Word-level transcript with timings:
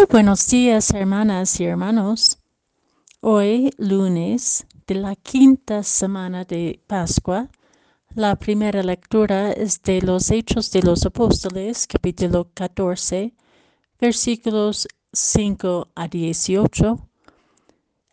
Muy 0.00 0.06
buenos 0.10 0.48
días, 0.48 0.94
hermanas 0.94 1.60
y 1.60 1.66
hermanos. 1.66 2.38
Hoy, 3.20 3.70
lunes 3.76 4.66
de 4.86 4.94
la 4.94 5.14
quinta 5.14 5.82
semana 5.82 6.46
de 6.46 6.80
Pascua, 6.86 7.50
la 8.14 8.34
primera 8.36 8.82
lectura 8.82 9.52
es 9.52 9.82
de 9.82 10.00
los 10.00 10.30
Hechos 10.30 10.70
de 10.70 10.80
los 10.80 11.04
Apóstoles, 11.04 11.86
capítulo 11.86 12.48
14, 12.54 13.34
versículos 14.00 14.88
5 15.12 15.88
a 15.94 16.08
18. 16.08 17.08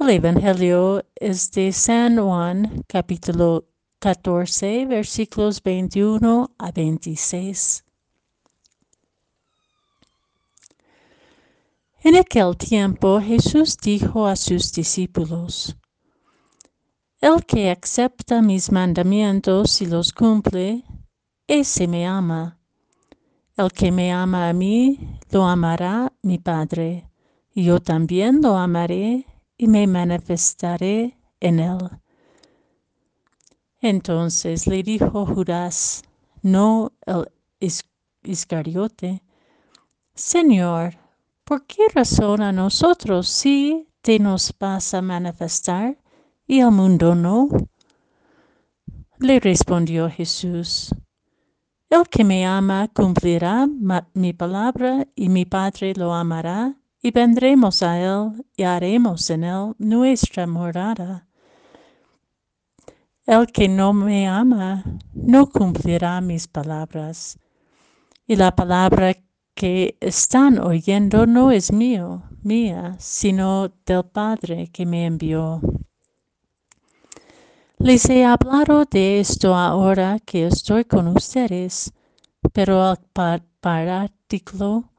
El 0.00 0.08
Evangelio 0.08 1.04
es 1.14 1.52
de 1.52 1.70
San 1.70 2.16
Juan, 2.16 2.82
capítulo 2.86 3.66
14, 3.98 4.86
versículos 4.86 5.62
21 5.62 6.50
a 6.56 6.72
26. 6.72 7.84
En 12.06 12.16
aquel 12.16 12.54
tiempo 12.54 13.18
Jesús 13.18 13.78
dijo 13.78 14.26
a 14.26 14.36
sus 14.36 14.70
discípulos, 14.72 15.74
El 17.18 17.46
que 17.46 17.70
acepta 17.70 18.42
mis 18.42 18.70
mandamientos 18.70 19.80
y 19.80 19.86
los 19.86 20.12
cumple, 20.12 20.84
ese 21.46 21.88
me 21.88 22.06
ama. 22.06 22.60
El 23.56 23.72
que 23.72 23.90
me 23.90 24.12
ama 24.12 24.50
a 24.50 24.52
mí, 24.52 25.18
lo 25.30 25.46
amará 25.46 26.12
mi 26.20 26.36
Padre, 26.38 27.08
y 27.54 27.64
yo 27.64 27.80
también 27.80 28.42
lo 28.42 28.58
amaré 28.58 29.24
y 29.56 29.66
me 29.66 29.86
manifestaré 29.86 31.16
en 31.40 31.58
él. 31.58 31.78
Entonces 33.80 34.66
le 34.66 34.82
dijo 34.82 35.24
Judas, 35.24 36.02
no 36.42 36.92
el 37.06 37.32
Iscariote, 38.22 39.22
Señor, 40.14 40.98
¿por 41.44 41.66
qué 41.66 41.82
razón 41.94 42.42
a 42.42 42.52
nosotros 42.52 43.28
sí 43.28 43.88
te 44.00 44.18
nos 44.18 44.52
vas 44.58 44.94
a 44.94 45.02
manifestar 45.02 45.98
y 46.46 46.60
al 46.60 46.72
mundo 46.72 47.14
no? 47.14 47.48
Le 49.18 49.40
respondió 49.40 50.10
Jesús, 50.10 50.94
El 51.88 52.08
que 52.08 52.24
me 52.24 52.44
ama 52.46 52.88
cumplirá 52.88 53.68
mi 54.14 54.32
palabra 54.32 55.06
y 55.14 55.28
mi 55.28 55.44
Padre 55.44 55.94
lo 55.94 56.12
amará 56.12 56.74
y 57.00 57.10
vendremos 57.10 57.82
a 57.82 58.00
él 58.00 58.44
y 58.56 58.62
haremos 58.62 59.28
en 59.30 59.44
él 59.44 59.74
nuestra 59.78 60.46
morada. 60.46 61.26
El 63.26 63.46
que 63.46 63.68
no 63.68 63.92
me 63.92 64.26
ama 64.26 64.84
no 65.12 65.48
cumplirá 65.48 66.20
mis 66.20 66.46
palabras, 66.46 67.38
y 68.26 68.36
la 68.36 68.54
palabra 68.54 69.14
que 69.54 69.96
están 70.00 70.58
oyendo 70.58 71.26
no 71.26 71.52
es 71.52 71.72
mío, 71.72 72.24
mía, 72.42 72.96
sino 72.98 73.72
del 73.86 74.04
Padre 74.04 74.68
que 74.72 74.84
me 74.84 75.06
envió. 75.06 75.60
Les 77.78 78.08
he 78.08 78.24
hablado 78.24 78.84
de 78.84 79.20
esto 79.20 79.54
ahora 79.54 80.18
que 80.18 80.46
estoy 80.46 80.84
con 80.84 81.06
ustedes, 81.08 81.92
pero 82.52 82.82
al 82.82 82.98
parático, 83.60 84.90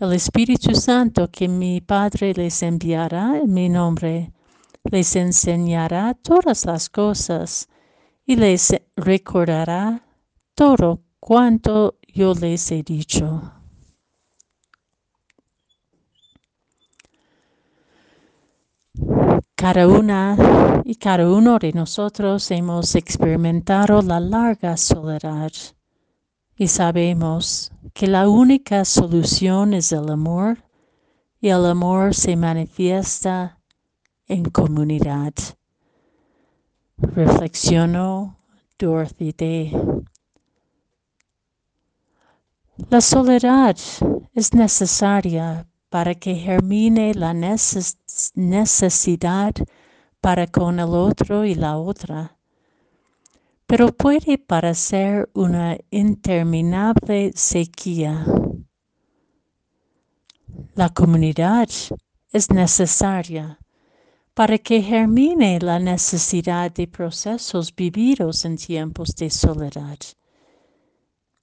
el 0.00 0.12
Espíritu 0.12 0.74
Santo 0.74 1.30
que 1.30 1.48
mi 1.48 1.80
Padre 1.80 2.32
les 2.34 2.62
enviará 2.62 3.38
en 3.38 3.52
mi 3.52 3.68
nombre, 3.68 4.32
les 4.84 5.14
enseñará 5.16 6.14
todas 6.14 6.64
las 6.64 6.88
cosas 6.88 7.68
y 8.26 8.36
les 8.36 8.74
recordará 8.96 10.02
todo 10.54 11.02
cuanto 11.20 11.98
yo 12.12 12.34
les 12.34 12.70
he 12.70 12.82
dicho. 12.82 13.63
Cada 19.64 19.88
una 19.88 20.82
y 20.84 20.96
cada 20.96 21.26
uno 21.26 21.58
de 21.58 21.72
nosotros 21.72 22.50
hemos 22.50 22.94
experimentado 22.94 24.02
la 24.02 24.20
larga 24.20 24.76
soledad 24.76 25.52
y 26.54 26.68
sabemos 26.68 27.72
que 27.94 28.06
la 28.06 28.28
única 28.28 28.84
solución 28.84 29.72
es 29.72 29.90
el 29.90 30.10
amor 30.10 30.58
y 31.40 31.48
el 31.48 31.64
amor 31.64 32.14
se 32.14 32.36
manifiesta 32.36 33.58
en 34.26 34.44
comunidad. 34.50 35.32
Reflexionó 36.98 38.36
Dorothy 38.78 39.32
Day. 39.32 39.72
La 42.90 43.00
soledad 43.00 43.78
es 44.34 44.52
necesaria 44.52 45.66
para 45.94 46.16
que 46.16 46.34
germine 46.34 47.14
la 47.14 47.32
necesidad 48.34 49.54
para 50.20 50.48
con 50.48 50.80
el 50.80 50.88
otro 50.88 51.44
y 51.44 51.54
la 51.54 51.78
otra, 51.78 52.36
pero 53.64 53.92
puede 53.92 54.36
parecer 54.38 55.30
una 55.34 55.78
interminable 55.92 57.30
sequía. 57.36 58.26
La 60.74 60.88
comunidad 60.88 61.68
es 62.32 62.50
necesaria 62.50 63.60
para 64.34 64.58
que 64.58 64.82
germine 64.82 65.60
la 65.60 65.78
necesidad 65.78 66.72
de 66.72 66.88
procesos 66.88 67.72
vividos 67.72 68.44
en 68.44 68.56
tiempos 68.56 69.14
de 69.14 69.30
soledad. 69.30 69.98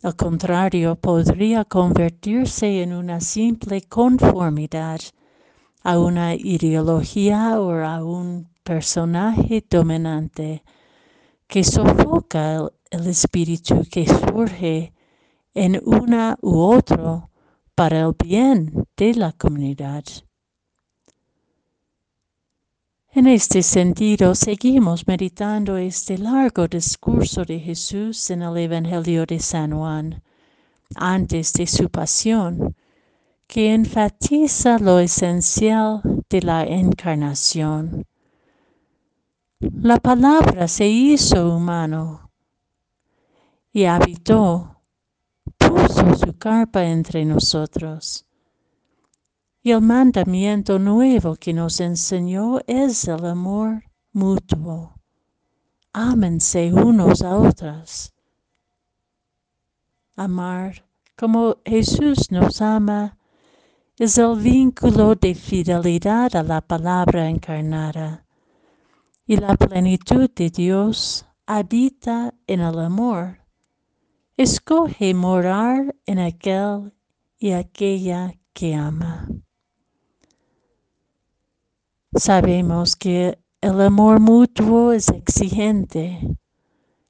Al 0.00 0.14
contrario, 0.14 0.94
podría 0.94 1.64
convertirse 1.64 2.82
en 2.82 2.92
una 2.92 3.20
simple 3.20 3.82
conformidad 3.82 5.00
a 5.82 5.98
una 5.98 6.36
ideología 6.36 7.60
o 7.60 7.72
a 7.72 8.04
un 8.04 8.48
personaje 8.62 9.64
dominante 9.68 10.62
que 11.48 11.64
sofoca 11.64 12.70
el, 12.90 13.06
espíritu 13.08 13.82
que 13.90 14.06
surge 14.06 14.92
en 15.54 15.80
una 15.84 16.36
u 16.42 16.60
otro 16.60 17.30
para 17.74 18.02
el 18.02 18.14
bien 18.24 18.86
de 18.96 19.14
la 19.14 19.32
comunidad. 19.32 20.04
En 23.18 23.26
este 23.26 23.64
sentido, 23.64 24.36
seguimos 24.36 25.04
meditando 25.08 25.76
este 25.76 26.18
largo 26.18 26.68
discurso 26.68 27.44
de 27.44 27.58
Jesús 27.58 28.30
en 28.30 28.42
el 28.42 28.56
Evangelio 28.56 29.26
de 29.26 29.40
San 29.40 29.72
Juan, 29.72 30.22
antes 30.94 31.52
de 31.54 31.66
su 31.66 31.90
pasión, 31.90 32.76
que 33.48 33.74
enfatiza 33.74 34.78
lo 34.78 35.00
esencial 35.00 36.00
de 36.30 36.42
la 36.42 36.62
encarnación. 36.62 38.06
La 39.58 39.96
palabra 39.98 40.68
se 40.68 40.86
hizo 40.86 41.56
humano 41.56 42.30
y 43.72 43.86
habitó, 43.86 44.80
puso 45.58 46.14
su 46.14 46.38
carpa 46.38 46.84
entre 46.84 47.24
nosotros 47.24 48.27
y 49.62 49.72
el 49.72 49.80
mandamiento 49.80 50.78
nuevo 50.78 51.36
que 51.36 51.52
nos 51.52 51.80
enseñó 51.80 52.60
es 52.66 53.06
el 53.08 53.24
amor 53.24 53.82
mutuo. 54.12 54.94
Ámense 55.92 56.72
unos 56.72 57.22
a 57.22 57.36
otros. 57.36 58.12
Amar 60.16 60.84
como 61.16 61.56
Jesús 61.64 62.30
nos 62.30 62.62
ama 62.62 63.18
es 63.98 64.16
el 64.18 64.38
vínculo 64.38 65.16
de 65.16 65.34
fidelidad 65.34 66.36
a 66.36 66.44
la 66.44 66.60
palabra 66.60 67.28
encarnada. 67.28 68.24
Y 69.26 69.36
la 69.36 69.56
plenitud 69.56 70.30
de 70.30 70.50
Dios 70.50 71.26
habita 71.46 72.32
en 72.46 72.60
el 72.60 72.78
amor. 72.78 73.38
Escoge 74.36 75.12
morar 75.14 75.96
en 76.06 76.20
aquel 76.20 76.92
y 77.38 77.50
aquella 77.50 78.34
que 78.52 78.74
ama. 78.74 79.28
Sabemos 82.18 82.96
que 82.96 83.38
el 83.60 83.80
amor 83.80 84.18
mutuo 84.18 84.90
es 84.90 85.08
exigente 85.08 86.18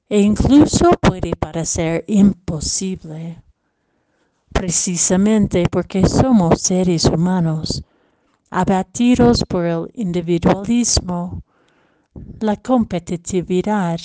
e 0.07 0.21
incluso 0.21 0.91
puede 1.01 1.35
parecer 1.35 2.05
imposible, 2.07 3.41
precisamente 4.53 5.63
porque 5.71 6.07
somos 6.07 6.61
seres 6.61 7.05
humanos, 7.05 7.83
abatidos 8.51 9.43
por 9.45 9.65
el 9.65 9.91
individualismo, 9.95 11.41
la 12.39 12.55
competitividad, 12.57 13.99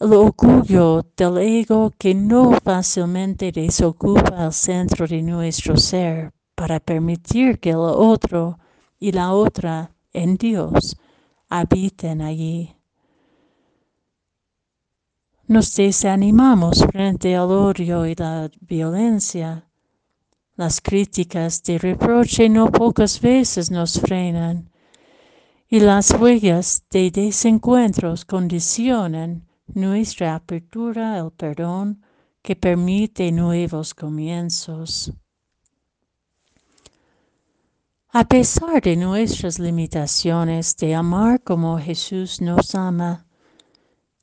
el 0.00 0.12
orgullo 0.12 1.06
del 1.16 1.38
ego 1.38 1.90
que 1.96 2.14
no 2.14 2.52
fácilmente 2.62 3.50
desocupa 3.52 4.44
el 4.44 4.52
centro 4.52 5.06
de 5.06 5.22
nuestro 5.22 5.78
ser 5.78 6.30
para 6.54 6.78
permitir 6.78 7.58
que 7.58 7.70
el 7.70 7.76
otro 7.78 8.58
y 9.00 9.10
la 9.10 9.32
otra 9.32 9.93
en 10.14 10.36
Dios 10.36 10.96
habiten 11.50 12.22
allí. 12.22 12.74
Nos 15.46 15.74
desanimamos 15.76 16.82
frente 16.86 17.36
al 17.36 17.50
odio 17.50 18.06
y 18.06 18.14
la 18.14 18.50
violencia, 18.62 19.68
Las 20.56 20.80
críticas 20.80 21.62
de 21.64 21.78
reproche 21.78 22.48
no 22.48 22.70
pocas 22.70 23.20
veces 23.20 23.70
nos 23.70 24.00
frenan 24.00 24.70
y 25.68 25.80
las 25.80 26.12
huellas 26.12 26.84
de 26.90 27.10
desencuentros 27.10 28.24
condicionan 28.24 29.48
nuestra 29.66 30.36
apertura 30.36 31.20
al 31.20 31.32
perdón 31.32 32.02
que 32.42 32.54
permite 32.54 33.32
nuevos 33.32 33.94
comienzos. 33.94 35.12
A 38.16 38.22
pesar 38.22 38.80
de 38.80 38.94
nuestras 38.94 39.58
limitaciones 39.58 40.76
de 40.76 40.94
amar 40.94 41.42
como 41.42 41.76
Jesús 41.80 42.40
nos 42.40 42.76
ama, 42.76 43.26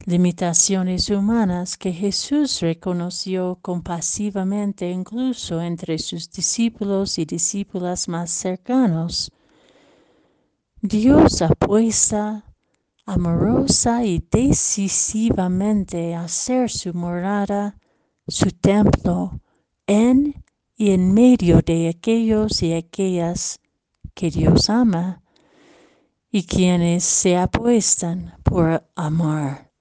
limitaciones 0.06 1.10
humanas 1.10 1.76
que 1.76 1.92
Jesús 1.92 2.62
reconoció 2.62 3.60
compasivamente 3.62 4.90
incluso 4.90 5.62
entre 5.62 6.00
sus 6.00 6.32
discípulos 6.32 7.20
y 7.20 7.26
discípulas 7.26 8.08
más 8.08 8.32
cercanos, 8.32 9.30
Dios 10.82 11.42
apuesta 11.42 12.46
amorosa 13.06 14.06
y 14.06 14.26
decisivamente 14.32 16.16
a 16.16 16.30
ser 16.30 16.70
su 16.70 16.94
morada, 16.94 17.78
su 18.26 18.52
templo, 18.52 19.42
en 19.86 20.42
y 20.78 20.92
en 20.92 21.14
medio 21.14 21.60
de 21.60 21.90
aquellos 21.90 22.64
y 22.64 22.72
aquellas 22.72 23.60
que 24.14 24.32
Dios 24.32 24.70
ama 24.70 25.22
y 26.32 26.44
quienes 26.44 27.04
se 27.04 27.38
apuestan 27.38 28.36
por 28.44 28.84
amar. 28.96 29.72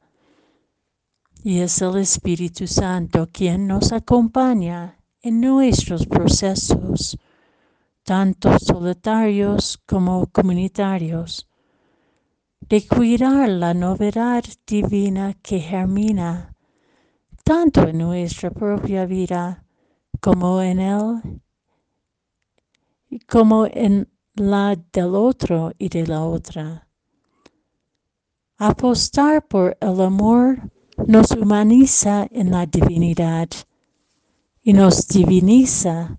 Y 1.42 1.60
es 1.60 1.80
el 1.80 1.96
Espíritu 1.98 2.66
Santo 2.66 3.28
quien 3.32 3.66
nos 3.66 3.92
acompaña 3.92 4.98
en 5.22 5.40
nuestros 5.40 6.06
procesos 6.06 7.18
tanto 8.02 8.58
solitarios 8.58 9.78
como 9.86 10.26
comunitarios, 10.26 11.48
de 12.60 12.86
cuidar 12.86 13.48
la 13.48 13.72
novedad 13.74 14.42
divina 14.66 15.34
que 15.42 15.60
germina 15.60 16.54
tanto 17.44 17.86
en 17.86 17.98
nuestra 17.98 18.50
propia 18.50 19.06
vida 19.06 19.64
como 20.20 20.60
en 20.60 20.80
él, 20.80 21.40
como 23.28 23.66
en 23.66 24.08
la 24.40 24.74
del 24.92 25.14
otro 25.14 25.72
y 25.78 25.88
de 25.88 26.06
la 26.06 26.24
otra. 26.24 26.88
Apostar 28.56 29.46
por 29.46 29.76
el 29.80 30.00
amor 30.00 30.58
nos 31.06 31.30
humaniza 31.32 32.26
en 32.30 32.50
la 32.50 32.66
divinidad 32.66 33.48
y 34.62 34.72
nos 34.72 35.06
diviniza 35.06 36.18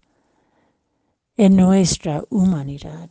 en 1.35 1.55
nuestra 1.55 2.23
humanidad. 2.29 3.09